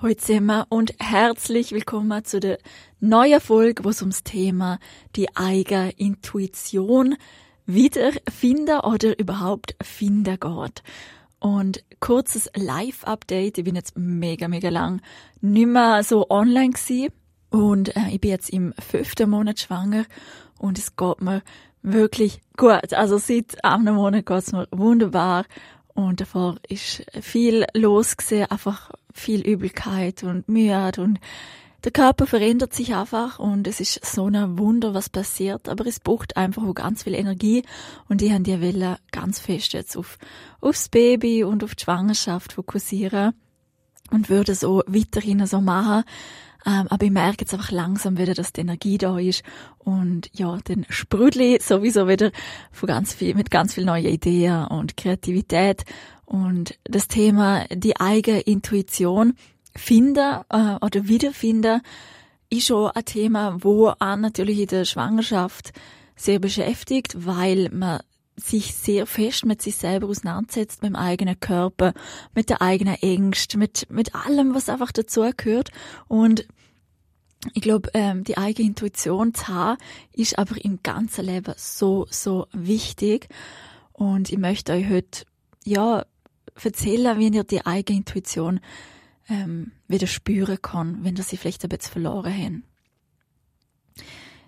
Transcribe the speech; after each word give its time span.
Heute 0.00 0.24
sind 0.24 0.46
wir 0.46 0.66
und 0.68 0.94
herzlich 1.00 1.72
willkommen 1.72 2.24
zu 2.24 2.38
der 2.38 2.58
neuen 3.00 3.40
Folge, 3.40 3.82
wo 3.82 3.88
es 3.88 4.00
ums 4.00 4.22
Thema 4.22 4.78
die 5.16 5.34
eigene 5.34 5.90
Intuition 5.90 7.16
wiederfinden 7.66 8.78
oder 8.78 9.18
überhaupt 9.18 9.74
finden 9.82 10.38
geht. 10.38 10.84
Und 11.40 11.82
kurzes 11.98 12.48
Live-Update. 12.54 13.58
Ich 13.58 13.64
bin 13.64 13.74
jetzt 13.74 13.98
mega, 13.98 14.46
mega 14.46 14.68
lang 14.68 15.02
nicht 15.40 15.66
mehr 15.66 16.04
so 16.04 16.30
online 16.30 16.74
gewesen. 16.74 17.12
Und 17.50 17.96
äh, 17.96 18.10
ich 18.12 18.20
bin 18.20 18.30
jetzt 18.30 18.50
im 18.50 18.74
fünften 18.78 19.28
Monat 19.28 19.58
schwanger 19.58 20.04
und 20.60 20.78
es 20.78 20.94
geht 20.94 21.20
mir 21.22 21.42
wirklich 21.82 22.40
gut. 22.56 22.94
Also 22.94 23.18
seit 23.18 23.64
einem 23.64 23.96
Monat 23.96 24.26
geht 24.26 24.38
es 24.38 24.52
mir 24.52 24.68
wunderbar. 24.70 25.44
Und 25.98 26.20
davor 26.20 26.58
ist 26.68 27.04
viel 27.20 27.66
los 27.74 28.16
gewesen, 28.16 28.48
einfach 28.52 28.92
viel 29.12 29.40
Übelkeit 29.40 30.22
und 30.22 30.48
Mühe 30.48 30.92
und 30.96 31.18
der 31.82 31.90
Körper 31.90 32.28
verändert 32.28 32.72
sich 32.72 32.94
einfach 32.94 33.40
und 33.40 33.66
es 33.66 33.80
ist 33.80 34.06
so 34.06 34.26
ein 34.26 34.58
Wunder, 34.58 34.94
was 34.94 35.08
passiert, 35.08 35.68
aber 35.68 35.86
es 35.86 35.98
braucht 35.98 36.36
einfach 36.36 36.62
auch 36.62 36.74
ganz 36.74 37.02
viel 37.02 37.14
Energie 37.14 37.64
und 38.08 38.22
ich 38.22 38.30
habe 38.30 38.44
die 38.44 38.60
Welle 38.60 38.98
ganz 39.10 39.40
fest 39.40 39.72
jetzt 39.72 39.96
auf, 39.96 40.18
aufs 40.60 40.88
Baby 40.88 41.42
und 41.42 41.64
auf 41.64 41.74
die 41.74 41.82
Schwangerschaft 41.82 42.52
fokussieren 42.52 43.34
und 44.12 44.30
würde 44.30 44.54
so 44.54 44.84
weiterhin 44.86 45.44
so 45.48 45.60
machen. 45.60 46.04
Ähm, 46.66 46.86
aber 46.88 47.06
ich 47.06 47.12
merke 47.12 47.38
jetzt 47.40 47.54
einfach 47.54 47.70
langsam 47.70 48.18
wieder, 48.18 48.34
dass 48.34 48.52
die 48.52 48.62
Energie 48.62 48.98
da 48.98 49.18
ist. 49.18 49.42
Und 49.78 50.30
ja, 50.32 50.56
den 50.56 50.86
Sprudli 50.88 51.58
sowieso 51.60 52.08
wieder 52.08 52.32
von 52.72 52.86
ganz 52.86 53.14
viel, 53.14 53.34
mit 53.34 53.50
ganz 53.50 53.74
viel 53.74 53.84
neuen 53.84 54.06
Ideen 54.06 54.66
und 54.66 54.96
Kreativität. 54.96 55.84
Und 56.24 56.78
das 56.84 57.08
Thema 57.08 57.64
die 57.70 57.98
eigene 57.98 58.40
Intuition 58.40 59.34
finden 59.74 60.40
äh, 60.50 60.76
oder 60.80 61.08
wiederfinden 61.08 61.80
ist 62.50 62.66
schon 62.66 62.90
ein 62.90 63.04
Thema, 63.04 63.56
wo 63.60 63.88
auch 63.88 64.16
natürlich 64.16 64.60
in 64.60 64.66
der 64.66 64.84
Schwangerschaft 64.84 65.72
sehr 66.16 66.38
beschäftigt, 66.38 67.26
weil 67.26 67.68
man 67.70 68.00
sich 68.38 68.74
sehr 68.74 69.06
fest 69.06 69.44
mit 69.44 69.60
sich 69.62 69.76
selber 69.76 70.08
auseinandersetzt, 70.08 70.82
mit 70.82 70.90
dem 70.90 70.96
eigenen 70.96 71.38
Körper, 71.40 71.92
mit 72.34 72.50
der 72.50 72.62
eigenen 72.62 72.94
Ängste, 72.94 73.58
mit, 73.58 73.86
mit 73.90 74.14
allem, 74.14 74.54
was 74.54 74.68
einfach 74.68 74.92
dazugehört. 74.92 75.70
Und 76.06 76.46
ich 77.54 77.62
glaube, 77.62 77.90
ähm, 77.94 78.24
die 78.24 78.38
eigene 78.38 78.68
Intuition 78.68 79.34
zu 79.34 79.48
haben, 79.48 79.78
ist 80.12 80.38
aber 80.38 80.62
im 80.64 80.80
ganzen 80.82 81.24
Leben 81.24 81.54
so, 81.56 82.06
so 82.10 82.46
wichtig. 82.52 83.28
Und 83.92 84.30
ich 84.30 84.38
möchte 84.38 84.72
euch 84.72 84.88
heute, 84.88 85.24
ja, 85.64 86.04
erzählen, 86.62 87.18
wie 87.18 87.28
ihr 87.28 87.44
die 87.44 87.64
eigene 87.66 87.98
Intuition 87.98 88.60
ähm, 89.28 89.72
wieder 89.86 90.06
spüren 90.06 90.60
kann, 90.60 91.04
wenn 91.04 91.16
ihr 91.16 91.22
sie 91.22 91.36
vielleicht 91.36 91.62
ein 91.64 91.68
bisschen 91.68 91.92
verloren 91.92 92.34
habt. 92.34 94.04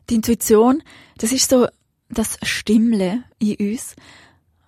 Die 0.09 0.15
Intuition, 0.17 0.83
das 1.19 1.31
ist 1.31 1.51
so 1.51 1.69
das 2.11 2.39
Stimmle 2.43 3.25
in 3.39 3.57
uns, 3.57 3.97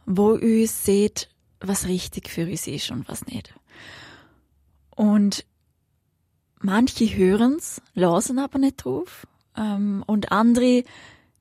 wo 0.06 0.30
uns 0.32 0.84
sieht, 0.84 1.28
was 1.60 1.86
richtig 1.86 2.28
für 2.28 2.46
uns 2.46 2.66
ist 2.66 2.90
und 2.90 3.08
was 3.08 3.26
nicht. 3.26 3.54
Und 4.94 5.44
manche 6.60 7.04
hören's, 7.04 7.82
lassen 7.94 8.38
aber 8.38 8.58
nicht 8.58 8.84
drauf, 8.84 9.26
ähm, 9.56 10.02
und 10.06 10.32
andere 10.32 10.84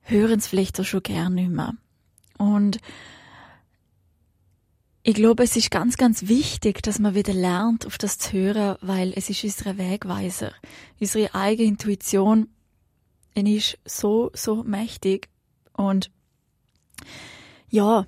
hören's 0.02 0.48
vielleicht 0.48 0.80
auch 0.80 0.86
schon 0.86 1.04
gern 1.04 1.36
nicht 1.36 1.52
mehr. 1.52 1.74
Und 2.38 2.80
ich 5.04 5.16
glaube, 5.16 5.44
es 5.44 5.56
ist 5.56 5.72
ganz, 5.72 5.98
ganz 5.98 6.28
wichtig, 6.28 6.84
dass 6.84 7.00
man 7.00 7.16
wieder 7.16 7.34
lernt, 7.34 7.88
auf 7.88 7.98
das 7.98 8.20
zu 8.20 8.34
hören, 8.34 8.78
weil 8.82 9.14
es 9.16 9.30
ist 9.30 9.44
unser 9.44 9.78
Wegweiser. 9.78 10.52
Unsere 11.00 11.34
eigene 11.34 11.70
Intuition 11.70 12.50
die 13.36 13.58
ist 13.58 13.78
so, 13.86 14.32
so 14.34 14.64
mächtig. 14.64 15.30
Und 15.74 16.12
ja, 17.70 18.06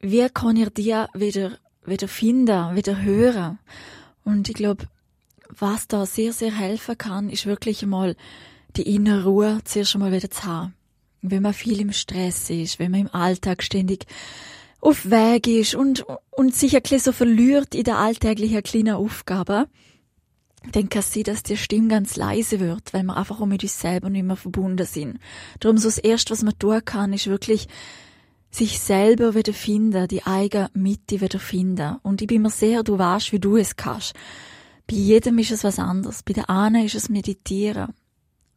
wie 0.00 0.28
kann 0.28 0.56
ihr 0.56 0.70
die 0.70 0.94
wieder, 1.14 1.58
wieder 1.84 2.08
finden, 2.08 2.76
wieder 2.76 3.02
hören? 3.02 3.58
Und 4.24 4.48
ich 4.48 4.54
glaube, 4.54 4.88
was 5.48 5.88
da 5.88 6.06
sehr, 6.06 6.32
sehr 6.32 6.52
helfen 6.52 6.98
kann, 6.98 7.30
ist 7.30 7.46
wirklich 7.46 7.84
mal 7.86 8.16
die 8.76 8.94
innere 8.94 9.24
Ruhe 9.24 9.60
zuerst 9.64 9.94
einmal 9.94 10.12
wieder 10.12 10.30
zu 10.30 10.44
haben. 10.44 10.74
Wenn 11.22 11.42
man 11.42 11.54
viel 11.54 11.80
im 11.80 11.92
Stress 11.92 12.50
ist, 12.50 12.78
wenn 12.78 12.90
man 12.90 13.00
im 13.00 13.14
Alltag 13.14 13.62
ständig 13.62 14.06
auf 14.80 15.10
Weg 15.10 15.46
ist 15.46 15.74
und, 15.74 16.04
und 16.30 16.54
sich 16.54 16.76
ein 16.76 16.82
bisschen 16.82 17.00
so 17.00 17.12
verliert 17.12 17.74
in 17.74 17.84
der 17.84 17.98
alltäglichen 17.98 18.62
kleinen 18.62 18.94
Aufgabe, 18.94 19.66
dann 20.72 20.88
kann 20.88 21.00
es 21.00 21.12
sein, 21.12 21.24
dass 21.24 21.42
die 21.42 21.56
Stimme 21.56 21.88
ganz 21.88 22.16
leise 22.16 22.60
wird, 22.60 22.92
weil 22.92 23.04
wir 23.04 23.16
einfach 23.16 23.40
auch 23.40 23.46
mit 23.46 23.62
uns 23.62 23.80
selber 23.80 24.10
nicht 24.10 24.24
mehr 24.24 24.36
verbunden 24.36 24.86
sind. 24.86 25.18
Darum 25.60 25.78
so 25.78 25.88
das 25.88 25.98
Erste, 25.98 26.32
was 26.32 26.42
man 26.42 26.58
tun 26.58 26.84
kann, 26.84 27.12
ist 27.12 27.26
wirklich 27.26 27.68
sich 28.50 28.78
selber 28.78 29.34
wieder 29.34 29.52
finden, 29.52 30.08
die 30.08 30.24
eigene 30.24 30.70
Mitte 30.74 31.20
wieder 31.20 31.38
finden. 31.38 31.96
Und 32.02 32.22
ich 32.22 32.28
bin 32.28 32.42
mir 32.42 32.50
sehr, 32.50 32.82
du 32.82 32.98
weißt, 32.98 33.32
wie 33.32 33.38
du 33.38 33.56
es 33.56 33.76
kannst. 33.76 34.14
Bei 34.86 34.96
jedem 34.96 35.38
ist 35.38 35.50
es 35.50 35.64
was 35.64 35.78
anderes. 35.78 36.22
Bei 36.22 36.32
der 36.32 36.48
einen 36.48 36.86
ist 36.86 36.94
es 36.94 37.08
Meditieren. 37.08 37.92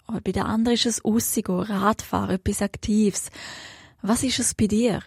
Oder 0.08 0.22
bei 0.22 0.32
der 0.32 0.46
anderen 0.46 0.76
ist 0.76 0.86
es 0.86 1.04
Aussigo, 1.04 1.62
Radfahren, 1.62 2.36
etwas 2.36 2.62
Aktives. 2.62 3.30
Was 4.02 4.24
ist 4.24 4.40
es 4.40 4.54
bei 4.54 4.68
dir? 4.68 5.02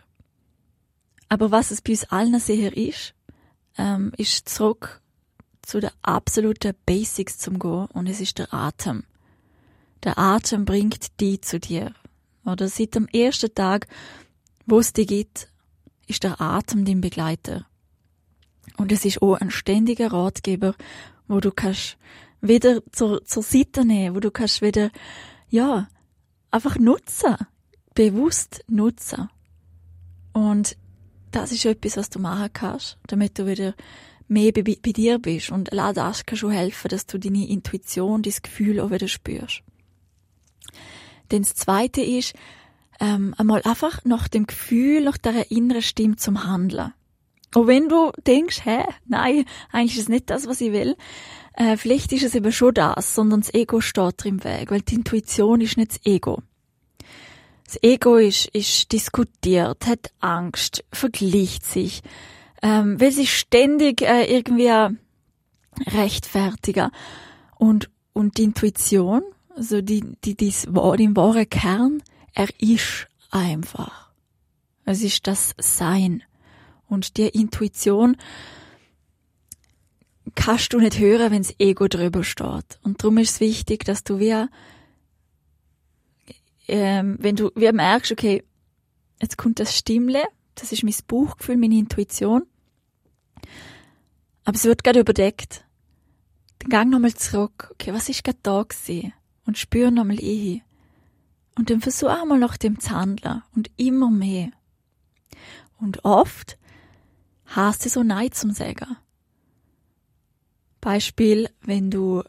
Aber 1.28 1.50
was 1.50 1.70
es 1.70 1.80
bei 1.80 1.92
uns 1.92 2.04
allen 2.04 2.38
sehr 2.38 2.76
ist, 2.76 3.14
ähm, 3.78 4.12
ist 4.16 4.48
zurück 4.48 5.01
zu 5.62 5.80
der 5.80 5.92
absoluten 6.02 6.74
Basics 6.86 7.38
zum 7.38 7.58
Gehen 7.58 7.86
und 7.86 8.08
es 8.08 8.20
ist 8.20 8.38
der 8.38 8.52
Atem. 8.52 9.04
Der 10.02 10.18
Atem 10.18 10.64
bringt 10.64 11.20
die 11.20 11.40
zu 11.40 11.60
dir. 11.60 11.94
Oder 12.44 12.68
seit 12.68 12.94
dem 12.94 13.06
ersten 13.08 13.54
Tag, 13.54 13.86
wo 14.66 14.80
es 14.80 14.92
dir 14.92 15.06
gibt, 15.06 15.48
ist 16.08 16.24
der 16.24 16.40
Atem 16.40 16.84
dein 16.84 17.00
Begleiter. 17.00 17.66
Und 18.76 18.90
es 18.90 19.04
ist 19.04 19.22
auch 19.22 19.34
ein 19.34 19.50
ständiger 19.50 20.12
Ratgeber, 20.12 20.74
wo 21.28 21.40
du 21.40 21.52
kannst 21.52 21.96
wieder 22.40 22.82
zur, 22.90 23.24
zur 23.24 23.42
Seite 23.42 23.84
nehmen, 23.84 24.16
wo 24.16 24.20
du 24.20 24.30
kannst 24.30 24.62
wieder, 24.62 24.90
ja, 25.48 25.88
einfach 26.50 26.76
nutzen. 26.76 27.36
Bewusst 27.94 28.64
nutzen. 28.68 29.28
Und 30.32 30.76
das 31.30 31.52
ist 31.52 31.64
etwas, 31.64 31.96
was 31.96 32.10
du 32.10 32.18
machen 32.18 32.52
kannst, 32.52 32.98
damit 33.06 33.38
du 33.38 33.46
wieder 33.46 33.74
mehr 34.28 34.53
bei, 34.53 34.62
bei 34.62 34.93
dir 34.93 35.19
bist. 35.19 35.50
Und 35.50 35.72
allein 35.72 35.94
das 35.94 36.27
kann 36.27 36.38
schon 36.38 36.53
helfen, 36.53 36.88
dass 36.88 37.06
du 37.06 37.19
deine 37.19 37.49
Intuition, 37.49 38.22
dein 38.22 38.34
Gefühl 38.43 38.81
auch 38.81 38.91
wieder 38.91 39.09
spürst. 39.09 39.62
Denn 41.31 41.43
das 41.43 41.55
Zweite 41.55 42.03
ist, 42.03 42.34
ähm, 43.00 43.34
einmal 43.38 43.62
einfach 43.62 44.05
nach 44.05 44.28
dem 44.28 44.47
Gefühl, 44.47 45.03
nach 45.03 45.16
der 45.16 45.51
inneren 45.51 45.83
Stimme 45.83 46.16
zum 46.16 46.45
Handeln. 46.45 46.92
Und 47.54 47.66
wenn 47.66 47.89
du 47.89 48.13
denkst, 48.27 48.65
hä, 48.65 48.84
nein, 49.07 49.45
eigentlich 49.72 49.97
ist 49.97 50.04
es 50.04 50.09
nicht 50.09 50.30
das, 50.30 50.47
was 50.47 50.60
ich 50.60 50.72
will, 50.72 50.97
äh, 51.54 51.77
vielleicht 51.77 52.13
ist 52.13 52.22
es 52.22 52.34
eben 52.34 52.53
schon 52.53 52.75
das, 52.75 53.15
sondern 53.15 53.41
das 53.41 53.53
Ego 53.53 53.80
steht 53.80 54.25
im 54.25 54.42
Weg, 54.45 54.71
weil 54.71 54.80
die 54.80 54.95
Intuition 54.95 55.60
ist 55.60 55.77
nicht 55.77 55.92
das 55.92 56.01
Ego. 56.07 56.42
Das 57.65 57.83
Ego 57.83 58.16
ist, 58.16 58.48
ist 58.48 58.92
diskutiert, 58.92 59.86
hat 59.86 60.13
Angst, 60.21 60.84
vergleicht 60.92 61.65
sich, 61.65 62.03
ähm, 62.62 63.00
will 63.00 63.12
sich 63.12 63.36
ständig 63.36 64.03
äh, 64.03 64.24
irgendwie 64.24 64.97
rechtfertigen. 65.86 66.91
Und, 67.56 67.91
und 68.12 68.38
die 68.38 68.44
Intuition, 68.44 69.22
also 69.54 69.80
die, 69.80 70.04
die, 70.24 70.36
die, 70.36 70.53
den 70.53 71.16
wahren 71.16 71.48
Kern, 71.48 72.03
er 72.34 72.48
ist 72.59 73.09
einfach. 73.30 74.10
Es 74.84 75.03
ist 75.03 75.26
das 75.26 75.54
Sein. 75.59 76.22
Und 76.88 77.16
die 77.16 77.28
Intuition 77.28 78.16
kannst 80.34 80.72
du 80.72 80.78
nicht 80.78 80.98
hören, 80.98 81.30
wenn 81.32 81.42
das 81.42 81.54
Ego 81.58 81.88
drüber 81.88 82.24
steht. 82.24 82.78
Und 82.82 83.03
darum 83.03 83.18
ist 83.18 83.30
es 83.30 83.41
wichtig, 83.41 83.84
dass 83.84 84.04
du 84.04 84.18
wie 84.18 84.47
ähm, 86.68 87.16
wenn 87.20 87.36
du 87.36 87.50
wie 87.54 87.70
merkst, 87.72 88.12
okay, 88.12 88.44
jetzt 89.20 89.36
kommt 89.36 89.58
das 89.58 89.76
Stimmle, 89.76 90.22
das 90.54 90.72
ist 90.72 90.84
mein 90.84 90.94
Bauchgefühl, 91.06 91.56
meine 91.56 91.76
Intuition, 91.76 92.44
aber 94.44 94.56
es 94.56 94.65
wird 94.65 94.84
gerade 94.84 95.00
überdeckt. 95.00 95.65
Dann 96.59 96.71
gang 96.71 96.91
nochmal 96.91 97.15
zurück. 97.15 97.71
Okay, 97.72 97.92
was 97.92 98.09
ist 98.09 98.24
gerade 98.24 98.39
da 98.42 98.62
gewesen? 98.62 99.12
Und 99.44 99.59
spür 99.59 99.91
nochmal 99.91 100.21
eh. 100.21 100.62
Und 101.56 101.71
dann 101.71 101.80
versuch 101.80 102.09
einmal 102.09 102.39
nach 102.39 102.56
dem 102.56 102.80
zu 102.80 102.91
handeln. 102.91 103.42
Und 103.54 103.71
immer 103.77 104.10
mehr. 104.10 104.50
Und 105.78 106.04
oft 106.04 106.59
hast 107.47 107.84
du 107.84 107.89
so 107.89 108.03
Nein 108.03 108.33
zum 108.33 108.53
Sagen. 108.53 108.97
Beispiel, 110.80 111.50
wenn 111.60 111.91
du 111.91 112.22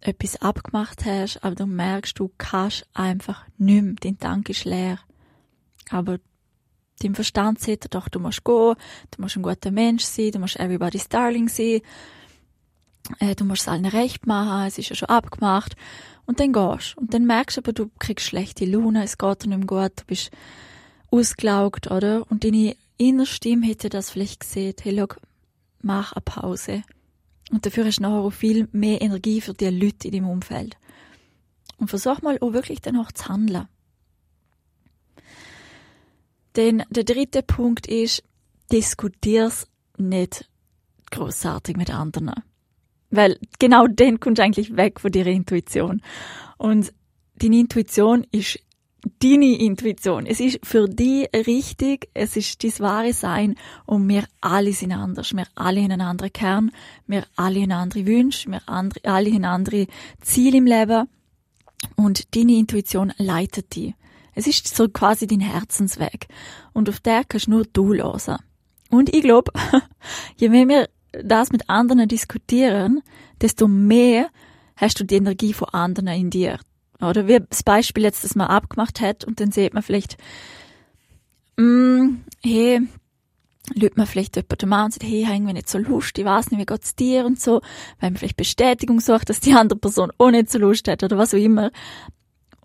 etwas 0.00 0.36
abgemacht 0.36 1.04
hast, 1.04 1.42
aber 1.42 1.54
du 1.54 1.66
merkst, 1.66 2.18
du 2.18 2.30
kannst 2.36 2.86
einfach 2.92 3.44
nicht 3.56 4.04
dein 4.04 4.18
Tank 4.18 4.48
ist 4.50 4.64
leer. 4.64 4.98
Aber 5.90 6.18
dein 7.00 7.14
Verstand 7.14 7.60
sagt, 7.60 7.94
doch, 7.94 8.08
du 8.08 8.20
musst 8.20 8.44
gehen, 8.44 8.74
du 9.10 9.22
musst 9.22 9.36
ein 9.36 9.42
guter 9.42 9.70
Mensch 9.70 10.04
sein, 10.04 10.32
du 10.32 10.38
musst 10.38 10.58
everybody's 10.58 11.08
darling 11.08 11.48
sein, 11.48 11.80
äh, 13.18 13.34
du 13.34 13.44
musst 13.44 13.62
es 13.62 13.68
allen 13.68 13.86
recht 13.86 14.26
machen, 14.26 14.66
es 14.66 14.78
ist 14.78 14.90
ja 14.90 14.96
schon 14.96 15.08
abgemacht. 15.08 15.76
Und 16.26 16.40
dann 16.40 16.52
gehst 16.52 16.96
Und 16.96 17.12
dann 17.12 17.26
merkst 17.26 17.56
du 17.56 17.60
aber, 17.60 17.72
du 17.72 17.90
kriegst 17.98 18.26
schlechte 18.26 18.64
Laune, 18.64 19.04
es 19.04 19.18
geht 19.18 19.44
dir 19.44 19.48
nicht 19.48 19.58
mehr 19.58 19.66
gut, 19.66 20.00
du 20.00 20.04
bist 20.06 20.30
ausgelaugt, 21.10 21.90
oder? 21.90 22.24
Und 22.30 22.44
deine 22.44 22.76
innere 22.96 23.26
Stimme 23.26 23.66
hätte 23.66 23.88
das 23.88 24.10
vielleicht 24.10 24.40
gesehen, 24.40 24.74
hey, 24.80 24.96
schau, 24.96 25.14
mach 25.82 26.12
eine 26.12 26.22
Pause. 26.22 26.82
Und 27.50 27.66
dafür 27.66 27.84
hast 27.84 27.98
du 27.98 28.02
nachher 28.02 28.20
auch 28.20 28.32
viel 28.32 28.68
mehr 28.72 29.02
Energie 29.02 29.40
für 29.40 29.54
die 29.54 29.68
Leute 29.68 30.08
in 30.08 30.12
deinem 30.12 30.30
Umfeld. 30.30 30.76
Und 31.76 31.88
versuch 31.88 32.22
mal 32.22 32.38
auch 32.40 32.52
wirklich 32.52 32.80
danach 32.80 33.12
zu 33.12 33.28
handeln. 33.28 33.68
Denn 36.56 36.82
der 36.90 37.04
dritte 37.04 37.42
Punkt 37.42 37.86
ist, 37.86 38.22
diskutier's 38.70 39.66
nicht 39.96 40.48
großartig 41.10 41.76
mit 41.76 41.92
anderen. 41.92 42.32
Weil 43.10 43.38
genau 43.58 43.86
den 43.86 44.18
kommst 44.20 44.38
du 44.38 44.42
eigentlich 44.42 44.76
weg 44.76 45.00
von 45.00 45.12
deiner 45.12 45.30
Intuition. 45.30 46.02
Und 46.58 46.92
deine 47.36 47.58
Intuition 47.58 48.26
ist 48.30 48.58
deine 49.20 49.58
Intuition. 49.58 50.26
Es 50.26 50.40
ist 50.40 50.64
für 50.64 50.88
dich 50.88 51.28
richtig, 51.34 52.08
es 52.14 52.36
ist 52.36 52.64
das 52.64 52.80
wahre 52.80 53.12
Sein 53.12 53.56
und 53.86 54.08
wir 54.08 54.24
alle 54.40 54.72
sind 54.72 54.92
anders. 54.92 55.34
Wir 55.34 55.46
alle 55.54 55.82
haben 55.82 55.92
einen 55.92 56.00
anderen 56.00 56.32
Kern, 56.32 56.70
wir 57.06 57.24
alle 57.36 57.62
haben 57.62 57.72
andere 57.72 58.06
Wünsche, 58.06 58.50
wir 58.50 58.62
alle 58.66 59.32
haben 59.32 59.44
andere 59.44 59.86
Ziele 60.20 60.58
im 60.58 60.66
Leben 60.66 61.08
und 61.96 62.34
deine 62.34 62.56
Intuition 62.56 63.12
leitet 63.18 63.76
dich. 63.76 63.94
Es 64.34 64.46
ist 64.46 64.74
so 64.74 64.88
quasi 64.88 65.26
dein 65.26 65.40
Herzensweg 65.40 66.28
und 66.72 66.88
auf 66.88 67.00
der 67.00 67.24
kannst 67.24 67.48
nur 67.48 67.64
du 67.64 67.92
losen. 67.92 68.36
Und 68.90 69.14
ich 69.14 69.22
glaube, 69.22 69.52
je 70.36 70.48
mehr 70.48 70.68
wir 70.68 70.88
das 71.22 71.52
mit 71.52 71.68
anderen 71.68 72.08
diskutieren, 72.08 73.02
desto 73.40 73.68
mehr 73.68 74.28
hast 74.76 74.98
du 74.98 75.04
die 75.04 75.16
Energie 75.16 75.52
von 75.52 75.68
anderen 75.68 76.08
in 76.08 76.30
dir. 76.30 76.58
Oder 77.00 77.28
wie 77.28 77.40
das 77.48 77.62
Beispiel 77.62 78.04
jetzt, 78.04 78.24
das 78.24 78.34
man 78.34 78.48
abgemacht 78.48 79.00
hat 79.00 79.24
und 79.24 79.40
dann 79.40 79.52
sieht 79.52 79.74
man 79.74 79.82
vielleicht, 79.82 80.16
mm, 81.56 82.16
hey, 82.42 82.80
lügt 83.74 83.96
man 83.96 84.06
vielleicht 84.06 84.36
jemanden 84.36 84.72
an 84.72 84.84
und 84.86 84.92
sagt, 84.92 85.04
hey, 85.04 85.20
ich 85.20 85.26
habe 85.26 85.36
irgendwie 85.36 85.54
nicht 85.54 85.68
so 85.68 85.78
Lust, 85.78 86.18
ich 86.18 86.24
weiß 86.24 86.50
nicht, 86.50 86.60
wie 86.60 86.66
geht's 86.66 86.94
dir 86.94 87.24
und 87.24 87.40
so, 87.40 87.60
weil 88.00 88.10
man 88.10 88.16
vielleicht 88.16 88.36
Bestätigung 88.36 89.00
sucht, 89.00 89.28
dass 89.30 89.40
die 89.40 89.54
andere 89.54 89.78
Person 89.78 90.12
auch 90.18 90.30
nicht 90.30 90.50
so 90.50 90.58
Lust 90.58 90.88
hat 90.88 91.02
oder 91.02 91.18
was 91.18 91.34
auch 91.34 91.38
immer 91.38 91.70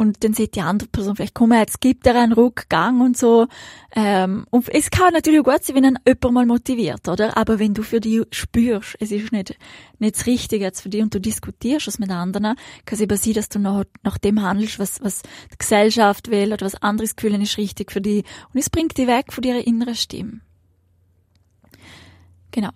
und 0.01 0.24
dann 0.24 0.34
sieht 0.34 0.56
die 0.56 0.62
andere 0.62 0.88
Person 0.88 1.18
vielleicht, 1.18 1.34
komm, 1.34 1.51
jetzt 1.51 1.81
gibt 1.81 2.07
er 2.07 2.16
einen 2.16 2.31
Rückgang 2.31 3.01
und 3.01 3.18
so. 3.18 3.48
Ähm, 3.94 4.46
und 4.50 4.69
es 4.69 4.92
kann 4.92 5.12
natürlich 5.12 5.44
gut 5.44 5.62
sein, 5.62 5.75
wenn 5.75 5.84
dann 5.84 6.00
jemand 6.07 6.34
mal 6.34 6.46
motiviert, 6.46 7.10
oder? 7.10 7.36
Aber 7.36 7.60
wenn 7.60 7.74
du 7.74 7.84
für 7.84 8.00
dich 8.00 8.22
spürst, 8.31 8.96
es 9.01 9.12
ist 9.12 9.34
nicht, 9.34 9.57
nicht 10.00 10.16
das 10.16 10.25
Richtige 10.25 10.63
jetzt 10.63 10.80
für 10.80 10.88
dich 10.88 11.01
und 11.01 11.13
du 11.13 11.19
diskutierst 11.19 11.90
es 11.90 12.00
mit 12.00 12.12
anderen, 12.12 12.56
kann 12.86 12.96
es 12.96 13.01
eben 13.01 13.18
sein, 13.18 13.34
dass 13.34 13.50
du 13.50 13.60
nach, 13.60 13.84
nach 14.01 14.18
dem 14.18 14.42
handelst, 14.42 14.80
was, 14.80 15.04
was 15.04 15.22
die 15.51 15.57
Gesellschaft 15.57 16.31
will 16.31 16.54
oder 16.54 16.66
was 16.66 16.81
anderes 16.81 17.18
Gefühl 17.18 17.40
ist 17.42 17.57
richtig 17.57 17.92
für 17.92 18.00
dich. 18.00 18.24
Und 18.54 18.60
es 18.62 18.69
bringt 18.69 18.98
dich 18.98 19.07
weg 19.07 19.34
von 19.34 19.44
ihrer 19.44 19.68
inneren 19.68 19.96
Stimme. 19.96 20.40
Genau. 22.51 22.69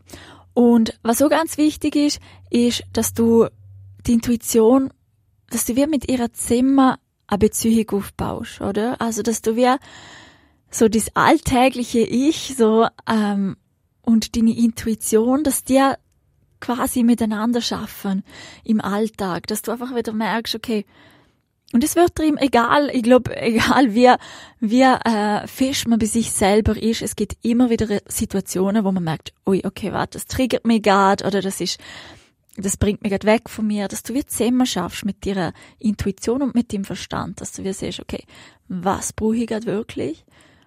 Und 0.53 0.99
was 1.03 1.19
so 1.19 1.29
ganz 1.29 1.57
wichtig 1.57 1.95
ist, 1.95 2.19
ist, 2.49 2.83
dass 2.91 3.13
du 3.13 3.47
die 4.05 4.11
Intuition, 4.11 4.91
dass 5.49 5.63
du 5.63 5.77
wie 5.77 5.87
mit 5.87 6.11
ihrer 6.11 6.33
Zimmer 6.33 6.99
eine 7.33 7.39
Beziehung 7.39 7.89
aufbaust, 7.91 8.61
oder? 8.61 8.99
Also, 9.01 9.21
dass 9.21 9.41
du 9.41 9.55
wie 9.55 9.75
so 10.71 10.87
das 10.87 11.15
alltägliche 11.15 11.99
Ich 11.99 12.55
so 12.57 12.87
ähm, 13.09 13.57
und 14.01 14.35
deine 14.35 14.57
Intuition, 14.57 15.43
dass 15.43 15.63
die 15.63 15.81
quasi 16.59 17.03
miteinander 17.03 17.61
schaffen 17.61 18.23
im 18.63 18.81
Alltag, 18.81 19.47
dass 19.47 19.61
du 19.61 19.71
einfach 19.71 19.95
wieder 19.95 20.13
merkst, 20.13 20.55
okay, 20.55 20.85
und 21.73 21.83
es 21.83 21.95
wird 21.95 22.19
ihm 22.19 22.37
egal, 22.37 22.91
ich 22.93 23.03
glaube, 23.03 23.35
egal 23.41 23.93
wie, 23.95 24.13
wie 24.59 24.81
äh, 24.81 25.47
fest 25.47 25.87
man 25.87 25.99
bei 25.99 26.05
sich 26.05 26.31
selber 26.31 26.81
ist, 26.81 27.01
es 27.01 27.15
gibt 27.15 27.35
immer 27.41 27.69
wieder 27.69 27.99
Situationen, 28.07 28.85
wo 28.85 28.91
man 28.91 29.03
merkt, 29.03 29.33
ui, 29.45 29.61
okay, 29.65 29.91
warte, 29.91 30.17
das 30.17 30.27
triggert 30.27 30.65
mich 30.65 30.83
gerade 30.83 31.25
oder 31.25 31.41
das 31.41 31.59
ist 31.59 31.79
das 32.55 32.77
bringt 32.77 33.01
mich 33.01 33.11
gerade 33.11 33.27
weg 33.27 33.49
von 33.49 33.65
mir, 33.65 33.87
dass 33.87 34.03
du 34.03 34.13
wie 34.13 34.25
zusammen 34.25 34.65
schaffst 34.65 35.05
mit 35.05 35.25
deiner 35.25 35.53
Intuition 35.79 36.41
und 36.41 36.55
mit 36.55 36.71
dem 36.71 36.85
Verstand, 36.85 37.41
dass 37.41 37.51
du 37.51 37.63
wie 37.63 37.73
siehst, 37.73 37.99
okay, 37.99 38.23
was 38.67 39.13
brauche 39.13 39.37
ich 39.37 39.47
gerade 39.47 39.65
wirklich? 39.65 40.23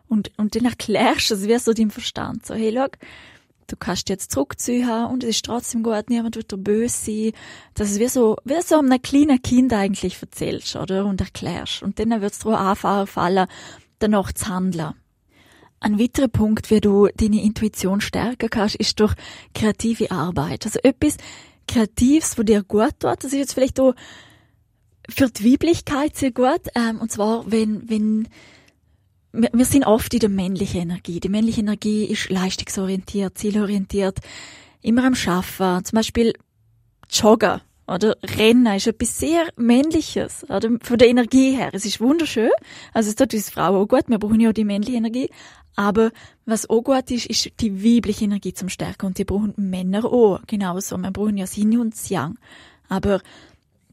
Und, 0.09 0.31
und 0.37 0.55
dann 0.55 0.65
erklärst 0.65 1.31
du 1.31 1.35
es 1.35 1.47
wie 1.47 1.59
so 1.59 1.73
deinem 1.73 1.91
Verstand. 1.91 2.44
So, 2.47 2.55
hey, 2.55 2.73
schau, 2.75 2.88
du 3.67 3.77
kannst 3.77 4.09
jetzt 4.09 4.33
zurückziehen 4.33 5.06
und 5.06 5.25
es 5.25 5.31
ist 5.31 5.44
trotzdem 5.44 5.83
gut, 5.83 6.09
niemand 6.09 6.37
wird 6.37 6.50
dir 6.50 6.59
böse 6.59 7.05
sein. 7.05 7.33
Das 7.75 7.91
ist 7.91 8.00
wie 8.00 8.09
so, 8.09 8.37
wie 8.44 8.61
so 8.62 8.79
einem 8.79 9.00
kleinen 9.03 9.43
Kind 9.43 9.73
eigentlich 9.73 10.21
erzählst, 10.21 10.77
oder? 10.77 11.06
Und 11.06 11.21
erklärst. 11.21 11.82
Und 11.82 11.99
dann 11.99 12.21
wird 12.21 12.32
es 12.32 12.41
darauf 12.41 12.85
anfangen, 12.85 13.47
danach 13.99 14.32
zu 14.32 14.49
handeln. 14.49 14.94
Ein 15.81 15.99
weiterer 15.99 16.29
Punkt, 16.29 16.71
wie 16.71 16.81
du 16.81 17.09
deine 17.17 17.43
Intuition 17.43 18.00
stärken 18.00 18.49
kannst, 18.50 18.77
ist 18.77 18.99
durch 18.99 19.15
kreative 19.55 20.11
Arbeit. 20.11 20.65
Also 20.65 20.79
etwas, 20.82 21.17
Kreatives, 21.67 22.39
wo 22.39 22.43
dir 22.43 22.63
gut 22.63 23.01
tut. 23.01 23.17
Das 23.19 23.33
ist 23.33 23.35
jetzt 23.35 23.55
vielleicht 23.55 23.81
auch 23.81 23.95
für 25.09 25.29
die 25.29 25.53
Weiblichkeit 25.53 26.17
sehr 26.17 26.33
gut. 26.33 26.63
Ähm, 26.75 27.01
und 27.01 27.11
zwar, 27.11 27.51
wenn, 27.51 27.89
wenn, 27.89 28.29
wir, 29.33 29.51
wir 29.53 29.65
sind 29.65 29.87
oft 29.87 30.13
in 30.15 30.21
der 30.21 30.29
männlichen 30.29 30.83
Energie. 30.83 31.20
Die 31.20 31.29
männliche 31.29 31.61
Energie 31.61 32.05
ist 32.05 32.31
leistungsorientiert, 32.31 33.39
zielorientiert, 33.39 34.19
immer 34.82 35.05
am 35.05 35.15
Schaffen. 35.15 35.85
Zum 35.85 35.96
Beispiel 35.96 36.32
Joggen 37.11 37.61
oder 37.86 38.16
Rennen 38.22 38.74
ist 38.74 38.86
etwas 38.86 39.19
sehr 39.19 39.48
Männliches, 39.56 40.44
oder? 40.48 40.70
Von 40.82 40.98
der 40.98 41.08
Energie 41.08 41.52
her. 41.52 41.70
Es 41.72 41.84
ist 41.84 42.00
wunderschön. 42.00 42.50
Also 42.93 43.10
es 43.10 43.16
tut 43.16 43.32
uns 43.32 43.50
Frauen 43.50 43.76
auch 43.76 43.86
gut. 43.86 44.08
Wir 44.08 44.19
brauchen 44.19 44.40
ja 44.40 44.50
auch 44.50 44.55
die 44.55 44.64
männliche 44.64 44.96
Energie. 44.96 45.31
Aber 45.76 46.10
was 46.46 46.69
auch 46.69 46.82
gut 46.82 47.10
ist, 47.10 47.26
ist 47.26 47.60
die 47.60 47.84
weibliche 47.84 48.24
Energie 48.24 48.55
zum 48.55 48.69
Stärken. 48.69 49.06
Und 49.06 49.19
die 49.19 49.24
brauchen 49.24 49.55
Männer 49.56 50.05
auch. 50.05 50.40
Genauso. 50.46 50.96
Wir 50.96 51.10
brauchen 51.12 51.36
ja 51.36 51.46
Yin 51.55 51.78
und 51.78 51.94
Yang. 52.10 52.38
Aber 52.88 53.20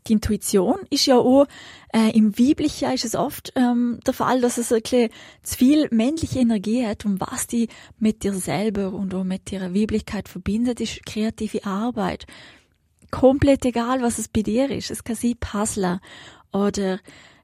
die 0.08 0.14
Intuition 0.14 0.80
ist 0.90 1.06
ja 1.06 1.18
auch, 1.18 1.46
äh, 1.94 2.10
im 2.18 2.38
Weiblichen 2.38 2.92
ist 2.92 3.06
es 3.06 3.16
oft 3.16 3.54
ähm, 3.56 4.00
der 4.06 4.14
Fall, 4.14 4.42
dass 4.42 4.58
es 4.58 4.72
ein 4.72 4.82
zu 4.82 5.58
viel 5.58 5.88
männliche 5.92 6.40
Energie 6.40 6.86
hat 6.86 7.06
und 7.06 7.22
was 7.22 7.48
die 7.48 7.70
mit 8.00 8.24
dir 8.24 8.34
selber 8.34 8.92
und 8.92 9.14
auch 9.14 9.24
mit 9.24 9.52
ihrer 9.52 9.74
Weiblichkeit 9.74 10.28
verbindet, 10.28 10.82
ist 10.82 11.06
kreative 11.06 11.66
Arbeit. 11.66 12.26
Komplett 13.14 13.64
egal, 13.64 14.02
was 14.02 14.18
es 14.18 14.28
bei 14.28 14.42
dir 14.42 14.72
ist. 14.72 14.90
Es 14.90 15.04
kann 15.04 15.16
sein 15.16 15.36
Puzzler 15.40 16.02
oder 16.52 17.00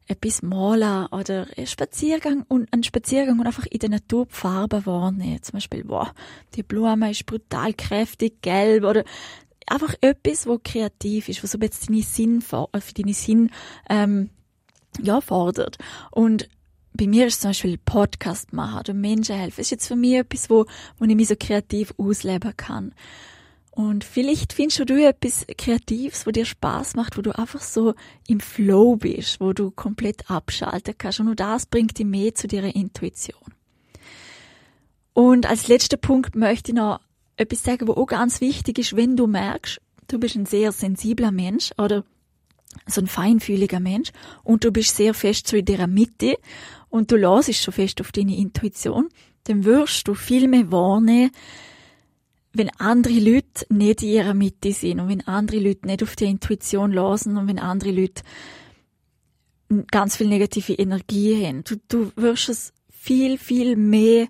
etwas 0.08 0.42
malen 0.42 1.06
oder 1.12 1.46
ein 1.56 1.68
Spaziergang 1.68 2.44
und 2.48 2.74
ein 2.74 2.82
Spaziergang 2.82 3.38
und 3.38 3.46
einfach 3.46 3.68
in 3.68 3.78
der 3.78 3.90
Natur 3.90 4.26
die 4.26 4.34
Farben 4.34 4.84
wahrnehmen. 4.88 5.44
Zum 5.44 5.54
Beispiel, 5.54 5.84
wow, 5.86 6.12
die 6.56 6.64
Blume 6.64 7.12
ist 7.12 7.28
brutal 7.28 7.76
kräftig 7.76 8.42
gelb 8.42 8.84
oder 8.84 9.04
einfach 9.68 9.94
etwas, 10.02 10.48
wo 10.48 10.58
kreativ 10.58 11.30
ist, 11.30 11.44
was 11.44 11.52
so 11.52 11.60
jetzt 11.60 11.88
deine 11.88 12.02
Sinn, 12.02 12.44
äh, 12.72 12.80
für 12.82 12.94
deine 12.96 13.14
Sinn, 13.14 13.52
ähm, 13.92 14.32
ja, 15.00 15.22
fordert. 15.22 15.78
Und 16.10 16.50
bei 16.94 17.06
mir 17.06 17.28
ist 17.28 17.42
zum 17.42 17.52
Beispiel 17.52 17.78
Podcast 17.78 18.54
machen 18.54 18.80
oder 18.80 18.96
Menschen 18.96 19.36
helfen. 19.36 19.58
Das 19.58 19.68
ist 19.68 19.72
jetzt 19.72 19.88
für 19.88 19.96
mich 19.96 20.16
etwas, 20.16 20.50
wo, 20.50 20.66
wo 20.98 21.06
ich 21.06 21.16
mich 21.16 21.28
so 21.28 21.36
kreativ 21.40 21.94
ausleben 22.00 22.58
kann. 22.58 22.96
Und 23.80 24.04
vielleicht 24.04 24.52
findest 24.52 24.90
du 24.90 25.02
etwas 25.02 25.46
Kreatives, 25.58 26.28
wo 26.28 26.32
dir 26.32 26.44
Spaß 26.44 26.98
macht, 26.98 27.18
wo 27.18 27.22
du 27.22 27.32
einfach 27.40 27.62
so 27.62 27.94
im 28.28 28.42
Flow 28.42 28.98
bist, 28.98 29.40
wo 29.40 29.54
du 29.54 29.72
komplett 29.72 30.30
abschalten 30.30 30.96
kannst. 30.98 31.22
Und 31.22 31.28
nur 31.28 31.36
das 31.36 31.66
bringt 31.66 31.98
dich 31.98 32.06
mehr 32.06 32.36
zu 32.36 32.50
deiner 32.50 32.76
Intuition. 32.76 33.40
Und 35.14 35.46
als 35.46 35.70
letzter 35.70 35.96
Punkt 35.96 36.36
möchte 36.36 36.72
ich 36.72 36.76
noch 36.76 37.00
etwas 37.38 37.64
sagen, 37.64 37.88
wo 37.88 37.94
auch 37.94 38.08
ganz 38.08 38.42
wichtig 38.42 38.80
ist, 38.80 38.98
wenn 38.98 39.16
du 39.16 39.28
merkst, 39.28 39.80
du 40.10 40.20
bist 40.20 40.36
ein 40.36 40.46
sehr 40.46 40.74
sensibler 40.74 41.32
Mensch 41.32 41.72
oder 41.78 42.04
so 42.86 43.00
ein 43.00 43.08
feinfühliger 43.08 43.80
Mensch 43.80 44.10
und 44.44 44.66
du 44.66 44.74
bist 44.74 44.98
sehr 44.98 45.14
fest 45.14 45.48
so 45.48 45.56
in 45.56 45.64
der 45.64 45.88
Mitte 45.88 46.38
und 46.90 47.14
du 47.14 47.16
lässt 47.16 47.64
schon 47.64 47.74
fest 47.74 48.02
auf 48.02 48.12
deine 48.12 48.36
Intuition, 48.36 49.08
dann 49.46 49.64
wirst 49.64 50.06
du 50.10 50.16
viel 50.16 50.50
mehr 50.50 50.70
wahrnehmen, 50.70 51.32
wenn 52.54 52.70
andere 52.78 53.20
Leute 53.20 53.66
nicht 53.70 54.02
in 54.02 54.10
ihrer 54.10 54.34
Mitte 54.34 54.74
sind 54.74 55.00
und 55.00 55.10
wenn 55.10 55.28
andere 55.28 55.60
Leute 55.60 55.86
nicht 55.86 56.04
auf 56.04 56.16
die 56.16 56.26
Intuition 56.26 56.92
losen 56.92 57.38
und 57.38 57.48
wenn 57.48 57.60
andere 57.60 57.92
Leute 57.92 58.24
ganz 59.92 60.18
viel 60.18 60.28
negative 60.28 60.74
Energie 60.74 61.46
haben. 61.46 61.64
Du, 61.64 61.76
du 61.88 62.12
wirst 62.16 62.50
es 62.50 62.74
viel, 62.90 63.38
viel 63.38 63.76
mehr 63.76 64.28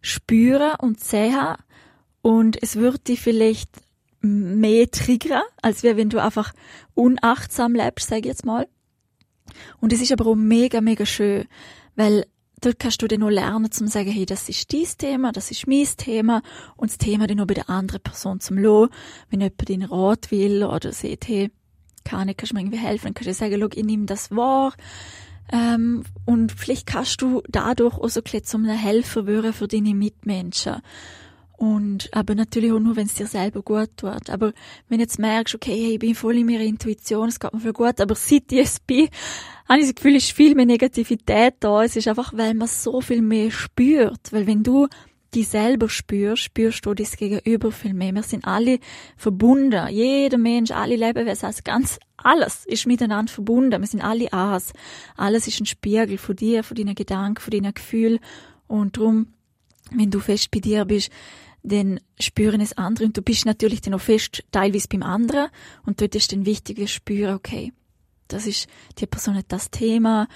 spüren 0.00 0.72
und 0.80 1.00
sehen 1.00 1.56
und 2.22 2.60
es 2.62 2.76
wird 2.76 3.08
dich 3.08 3.20
vielleicht 3.20 3.70
mehr 4.20 4.90
triggern, 4.90 5.42
als 5.60 5.82
wenn 5.82 6.08
du 6.08 6.22
einfach 6.22 6.52
unachtsam 6.94 7.74
lebst, 7.74 8.08
sag 8.08 8.20
ich 8.20 8.26
jetzt 8.26 8.46
mal. 8.46 8.68
Und 9.80 9.92
es 9.92 10.00
ist 10.00 10.12
aber 10.12 10.26
auch 10.26 10.34
mega, 10.34 10.80
mega 10.80 11.04
schön, 11.04 11.46
weil 11.96 12.26
dort 12.64 12.78
kannst 12.78 13.02
du 13.02 13.08
dann 13.08 13.20
noch 13.20 13.30
lernen, 13.30 13.70
zum 13.70 13.86
sagen, 13.86 14.10
hey, 14.10 14.26
das 14.26 14.48
ist 14.48 14.72
dies 14.72 14.96
Thema, 14.96 15.32
das 15.32 15.50
ist 15.50 15.66
mein 15.66 15.86
Thema. 15.96 16.42
Und 16.76 16.90
das 16.90 16.98
Thema 16.98 17.26
dann 17.26 17.36
noch 17.36 17.46
bei 17.46 17.54
der 17.54 17.68
anderen 17.68 18.02
Person 18.02 18.40
zum 18.40 18.58
Lo, 18.58 18.88
wenn 19.30 19.40
jemand 19.40 19.68
deinen 19.68 19.88
Rat 19.90 20.30
will 20.30 20.64
oder 20.64 20.92
sieht, 20.92 21.28
hey, 21.28 21.50
kann 22.04 22.28
ich, 22.28 22.36
kannst 22.36 22.52
du 22.52 22.56
mir 22.56 22.62
irgendwie 22.62 22.78
helfen, 22.78 23.06
dann 23.06 23.14
kannst 23.14 23.28
du 23.28 23.34
sagen, 23.34 23.56
schau, 23.60 23.68
ich 23.74 23.84
nehme 23.84 24.06
das 24.06 24.30
wahr, 24.30 24.72
ähm, 25.52 26.04
und 26.24 26.52
vielleicht 26.52 26.86
kannst 26.86 27.20
du 27.20 27.42
dadurch 27.48 27.98
auch 27.98 28.08
so 28.08 28.20
ein 28.20 28.24
bisschen 28.24 28.44
zum 28.44 28.64
Helfer 28.64 29.26
werden 29.26 29.52
für 29.52 29.68
deine 29.68 29.94
Mitmenschen. 29.94 30.80
Und, 31.62 32.08
aber 32.10 32.34
natürlich 32.34 32.72
auch 32.72 32.80
nur, 32.80 32.96
wenn 32.96 33.06
es 33.06 33.14
dir 33.14 33.28
selber 33.28 33.62
gut 33.62 33.90
tut. 33.96 34.30
Aber 34.30 34.52
wenn 34.88 34.98
du 34.98 35.04
jetzt 35.04 35.20
merkst, 35.20 35.54
okay, 35.54 35.70
hey, 35.70 35.92
ich 35.92 35.98
bin 36.00 36.16
voll 36.16 36.36
in 36.36 36.46
meiner 36.46 36.64
Intuition, 36.64 37.28
es 37.28 37.38
geht 37.38 37.54
mir 37.54 37.60
viel 37.60 37.72
gut, 37.72 38.00
aber 38.00 38.16
seit 38.16 38.50
ich 38.50 38.58
es 38.58 38.80
bin, 38.80 39.08
habe 39.68 39.78
ich 39.78 39.86
das 39.86 39.94
Gefühl, 39.94 40.16
es 40.16 40.24
ist 40.24 40.32
viel 40.32 40.56
mehr 40.56 40.66
Negativität 40.66 41.54
da. 41.60 41.84
Es 41.84 41.94
ist 41.94 42.08
einfach, 42.08 42.36
weil 42.36 42.54
man 42.54 42.66
so 42.66 43.00
viel 43.00 43.22
mehr 43.22 43.52
spürt. 43.52 44.32
Weil 44.32 44.48
wenn 44.48 44.64
du 44.64 44.88
die 45.34 45.44
selber 45.44 45.88
spürst, 45.88 46.42
spürst 46.42 46.84
du 46.84 46.94
das 46.94 47.16
Gegenüber 47.16 47.70
viel 47.70 47.94
mehr. 47.94 48.12
Wir 48.12 48.24
sind 48.24 48.44
alle 48.44 48.80
verbunden. 49.16 49.86
Jeder 49.88 50.38
Mensch, 50.38 50.72
alle 50.72 50.96
Lebewesen, 50.96 51.46
also 51.46 51.60
ganz 51.62 52.00
alles 52.16 52.66
ist 52.66 52.88
miteinander 52.88 53.32
verbunden. 53.32 53.80
Wir 53.80 53.86
sind 53.86 54.02
alle 54.02 54.32
eins. 54.32 54.72
Alles 55.16 55.46
ist 55.46 55.60
ein 55.60 55.66
Spiegel 55.66 56.18
von 56.18 56.34
dir, 56.34 56.64
von 56.64 56.76
deinen 56.76 56.96
Gedanken, 56.96 57.40
von 57.40 57.52
deinen 57.52 57.72
Gefühlen. 57.72 58.18
Und 58.66 58.96
darum, 58.96 59.28
wenn 59.92 60.10
du 60.10 60.18
fest 60.18 60.50
bei 60.50 60.58
dir 60.58 60.84
bist, 60.84 61.10
dann 61.62 62.00
spüren 62.18 62.60
es 62.60 62.76
andere 62.76 63.06
und 63.06 63.16
du 63.16 63.22
bist 63.22 63.46
natürlich 63.46 63.80
dann 63.80 63.94
auch 63.94 64.00
fest 64.00 64.42
teilweise 64.50 64.88
beim 64.88 65.02
anderen 65.02 65.48
und 65.86 66.00
dort 66.00 66.14
ist 66.14 66.32
dann 66.32 66.46
wichtig, 66.46 66.78
wir 66.78 66.88
spüren, 66.88 67.34
okay, 67.34 67.72
das 68.28 68.46
ist, 68.46 68.66
die 68.98 69.06
Person 69.06 69.36
hat 69.36 69.46
das 69.48 69.70
Thema, 69.70 70.26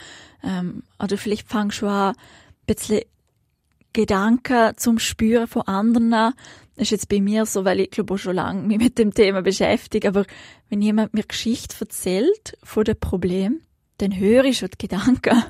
ähm, 0.43 0.83
oder 1.03 1.17
vielleicht 1.19 1.49
fangst 1.49 1.83
du 1.83 1.87
an, 1.87 2.15
ein 2.15 2.75
bisschen 2.75 3.03
Gedanken 3.93 4.77
zum 4.77 4.99
Spüren 4.99 5.47
von 5.47 5.63
anderen 5.63 6.11
Das 6.11 6.35
ist 6.77 6.91
jetzt 6.91 7.09
bei 7.09 7.23
mir 7.23 7.47
so, 7.47 7.65
weil 7.65 7.81
ich 7.81 7.91
glaube 7.91 8.15
auch 8.15 8.19
schon 8.19 8.37
lange 8.37 8.63
mich 8.63 8.79
mit 8.79 8.99
dem 8.99 9.15
Thema 9.15 9.41
beschäftige, 9.41 10.09
aber 10.09 10.27
wenn 10.69 10.83
jemand 10.83 11.15
mir 11.15 11.23
Geschichte 11.23 11.75
erzählt 11.81 12.59
von 12.63 12.85
dem 12.85 13.01
Problem, 13.01 13.63
dann 13.99 14.15
höre 14.15 14.45
ich 14.45 14.59
schon 14.59 14.69
die 14.69 14.87
Gedanken. 14.87 15.43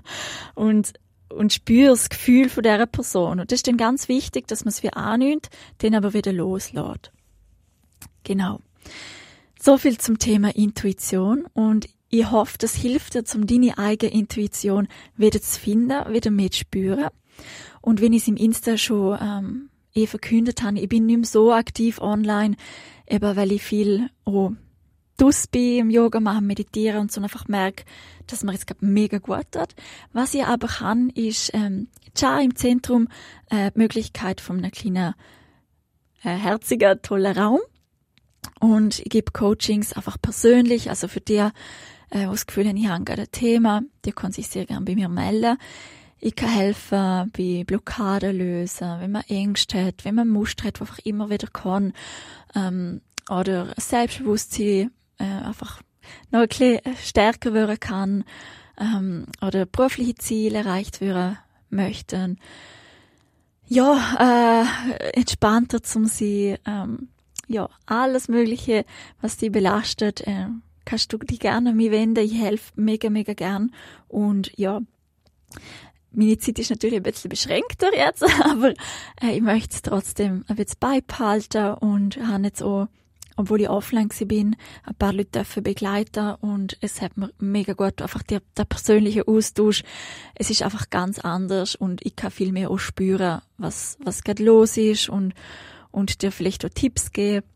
Und 0.54 0.92
und 1.37 1.52
spüre 1.52 1.90
das 1.90 2.09
Gefühl 2.09 2.49
von 2.49 2.62
dieser 2.62 2.87
Person. 2.87 3.40
Und 3.40 3.52
das 3.52 3.59
ist 3.59 3.69
dann 3.69 3.76
ganz 3.76 4.09
wichtig, 4.09 4.49
dass 4.49 4.64
man 4.64 4.71
es 4.71 4.83
wie 4.83 4.93
annimmt, 4.93 5.49
den 5.83 5.95
aber 5.95 6.14
wieder 6.14 6.33
loslässt. 6.33 7.12
Genau. 8.25 8.61
So 9.61 9.78
viel 9.78 9.99
zum 9.99 10.19
Thema 10.19 10.55
Intuition 10.55 11.47
und 11.52 11.88
ich 12.09 12.31
hoffe, 12.31 12.57
das 12.59 12.75
hilft 12.75 13.14
dir, 13.14 13.25
um 13.35 13.47
deine 13.47 13.78
eigene 13.78 14.12
Intuition 14.12 14.88
wieder 15.16 15.40
zu 15.40 15.59
finden, 15.59 16.12
wieder 16.12 16.31
mehr 16.31 16.50
zu 16.50 16.61
spüren. 16.61 17.09
Und 17.81 18.00
wenn 18.00 18.12
ich 18.12 18.23
es 18.23 18.28
im 18.28 18.37
Insta 18.37 18.76
schon 18.76 19.19
ähm, 19.21 19.71
eh 19.95 20.07
verkündet 20.07 20.62
habe, 20.62 20.78
ich 20.78 20.88
bin 20.88 21.07
nicht 21.07 21.16
mehr 21.16 21.26
so 21.26 21.52
aktiv 21.52 22.00
online, 22.00 22.57
eben 23.09 23.37
weil 23.37 23.52
ich 23.52 23.62
viel 23.62 24.11
oh, 24.25 24.52
dus 25.16 25.46
bin, 25.46 25.78
im 25.78 25.90
Yoga 25.90 26.20
machen, 26.20 26.46
meditieren 26.46 27.02
und 27.02 27.12
so 27.12 27.20
einfach 27.20 27.49
merke, 27.49 27.85
dass 28.26 28.44
mir 28.44 28.52
jetzt 28.52 28.66
gerade 28.66 28.85
mega 28.85 29.18
gut 29.18 29.50
tut. 29.50 29.75
Was 30.12 30.35
ich 30.35 30.44
aber 30.44 30.68
kann, 30.68 31.11
ist 31.11 31.52
ähm, 31.54 31.88
Char 32.16 32.42
im 32.42 32.56
Zentrum 32.56 33.08
äh, 33.50 33.70
die 33.73 33.78
Möglichkeit 33.78 34.40
von 34.40 34.58
einem 34.58 34.70
kleinen, 34.70 35.14
äh, 36.23 36.37
herziger, 36.37 37.00
toller 37.00 37.37
Raum. 37.37 37.61
Und 38.61 39.00
ich 39.00 39.11
gebe 39.11 39.32
Coachings 39.32 39.92
einfach 39.92 40.16
persönlich, 40.20 40.88
also 40.90 41.08
für 41.08 41.20
die, 41.20 41.37
äh, 41.37 41.50
das 42.11 42.46
Gefühl 42.46 42.68
haben, 42.68 42.76
ich 42.76 42.88
habe 42.88 43.04
gerade 43.04 43.23
ein 43.23 43.32
Thema, 43.32 43.82
die 44.04 44.12
kann 44.12 44.32
sich 44.32 44.49
sehr 44.49 44.66
gerne 44.66 44.85
bei 44.85 44.94
mir 44.94 45.08
melden. 45.08 45.58
Ich 46.18 46.35
kann 46.35 46.49
helfen 46.49 47.30
bei 47.37 47.64
Blockaden 47.66 48.37
lösen, 48.37 49.00
wenn 49.00 49.12
man 49.12 49.23
Ängste 49.28 49.85
hat, 49.85 50.04
wenn 50.04 50.14
man 50.14 50.28
Muster 50.28 50.64
hat, 50.64 50.80
was 50.80 50.88
einfach 50.88 51.04
immer 51.04 51.28
wieder 51.28 51.49
kann, 51.49 51.92
ähm, 52.54 53.02
oder 53.28 53.75
Selbstbewusstsein 53.76 54.90
äh, 55.18 55.25
einfach 55.25 55.82
noch 56.30 56.40
ein 56.40 56.49
bisschen 56.49 56.80
stärker 57.02 57.52
werden 57.52 57.80
kann 57.80 58.25
ähm, 58.78 59.26
oder 59.42 59.66
berufliche 59.66 60.14
Ziele 60.14 60.58
erreicht 60.58 61.00
werden 61.00 61.38
möchten. 61.70 62.38
Ja, 63.68 64.64
äh, 64.92 65.11
entspannter 65.18 65.82
zum 65.82 66.06
sie, 66.06 66.56
ähm, 66.66 67.08
ja, 67.49 67.68
alles 67.87 68.28
Mögliche, 68.28 68.85
was 69.20 69.37
die 69.37 69.50
belastet, 69.50 70.20
äh, 70.26 70.46
kannst 70.85 71.12
du 71.12 71.18
dich 71.18 71.40
gerne 71.40 71.70
an 71.70 71.76
mich 71.76 71.90
wenden. 71.90 72.25
Ich 72.25 72.38
helfe 72.40 72.73
mega, 72.76 73.11
mega 73.11 73.35
gern. 73.35 73.73
Und 74.06 74.52
ja, 74.56 74.80
meine 76.12 76.38
Zeit 76.38 76.58
ist 76.58 76.70
natürlich 76.70 76.96
ein 76.96 77.02
bisschen 77.02 77.28
beschränkter 77.28 77.94
jetzt, 77.94 78.25
aber 78.44 78.70
äh, 79.20 79.35
ich 79.35 79.42
möchte 79.42 79.75
es 79.75 79.82
trotzdem 79.82 80.44
ein 80.49 80.56
bisschen 80.56 80.78
beibehalten 80.78 81.75
und 81.75 82.16
habe 82.18 82.44
jetzt 82.44 82.62
auch 82.62 82.87
obwohl 83.37 83.61
ich 83.61 83.69
offline 83.69 84.09
bin, 84.26 84.57
ein 84.85 84.95
paar 84.95 85.12
Leute 85.12 85.31
dürfen 85.31 85.62
begleiten 85.62 86.35
und 86.40 86.76
es 86.81 87.02
hat 87.02 87.16
mir 87.16 87.31
mega 87.38 87.75
gut, 87.75 88.00
einfach 88.02 88.23
der, 88.23 88.40
der 88.57 88.64
persönliche 88.64 89.28
Austausch. 89.28 89.83
Es 90.35 90.50
ist 90.50 90.62
einfach 90.62 90.90
ganz 90.90 91.19
anders 91.19 91.75
und 91.75 92.05
ich 92.05 92.16
kann 92.16 92.31
viel 92.31 92.52
mehr 92.52 92.71
auch 92.71 92.78
spüren, 92.78 93.43
was, 93.59 93.99
was 94.02 94.25
gerade 94.25 94.43
los 94.43 94.76
ist 94.76 95.09
und, 95.09 95.35
und 95.90 96.23
dir 96.23 96.33
vielleicht 96.33 96.64
auch 96.64 96.71
Tipps 96.71 97.12
geben. 97.12 97.47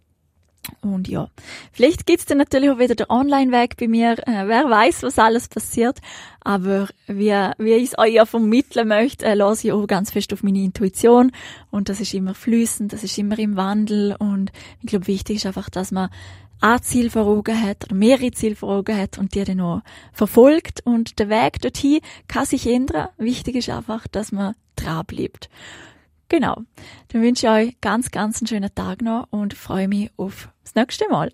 Und 0.82 1.08
ja, 1.08 1.28
vielleicht 1.72 2.06
gibt's 2.06 2.26
dann 2.26 2.38
natürlich 2.38 2.70
auch 2.70 2.78
wieder 2.78 2.94
den 2.94 3.08
Online-Weg 3.08 3.76
bei 3.76 3.88
mir. 3.88 4.12
Äh, 4.26 4.46
wer 4.46 4.68
weiß, 4.68 5.02
was 5.02 5.18
alles 5.18 5.48
passiert. 5.48 5.98
Aber 6.40 6.88
wie, 7.06 7.32
wie 7.58 7.72
ich 7.72 7.92
es 7.92 7.98
euch 7.98 8.14
ja 8.14 8.26
vermitteln 8.26 8.88
möchte, 8.88 9.26
äh, 9.26 9.34
lasse 9.34 9.66
ich 9.66 9.72
auch 9.72 9.86
ganz 9.86 10.10
fest 10.10 10.32
auf 10.32 10.42
meine 10.42 10.62
Intuition. 10.62 11.32
Und 11.70 11.88
das 11.88 12.00
ist 12.00 12.14
immer 12.14 12.34
flüssend, 12.34 12.92
das 12.92 13.04
ist 13.04 13.18
immer 13.18 13.38
im 13.38 13.56
Wandel. 13.56 14.16
Und 14.18 14.52
ich 14.80 14.88
glaube, 14.88 15.06
wichtig 15.06 15.36
ist 15.36 15.46
einfach, 15.46 15.70
dass 15.70 15.90
man 15.90 16.10
ein 16.60 16.82
Ziel 16.82 17.10
vor 17.10 17.26
Augen 17.26 17.60
hat 17.60 17.84
oder 17.84 17.94
mehrere 17.94 18.30
Ziele 18.32 18.54
vor 18.54 18.76
Augen 18.76 18.96
hat 18.96 19.18
und 19.18 19.34
die 19.34 19.44
dann 19.44 19.60
auch 19.60 19.82
verfolgt. 20.12 20.80
Und 20.84 21.18
der 21.18 21.28
Weg 21.28 21.60
dorthin 21.60 22.00
kann 22.28 22.44
sich 22.44 22.66
ändern. 22.66 23.08
Wichtig 23.16 23.56
ist 23.56 23.70
einfach, 23.70 24.06
dass 24.08 24.30
man 24.30 24.54
dran 24.76 25.06
bleibt. 25.06 25.48
Genau. 26.30 26.62
Dann 27.08 27.22
wünsche 27.22 27.46
ich 27.46 27.52
euch 27.52 27.80
ganz, 27.80 28.10
ganz 28.10 28.40
einen 28.40 28.46
schönen 28.46 28.74
Tag 28.74 29.02
noch 29.02 29.26
und 29.30 29.52
freue 29.52 29.88
mich 29.88 30.10
auf 30.16 30.48
das 30.62 30.74
nächste 30.74 31.08
Mal. 31.08 31.32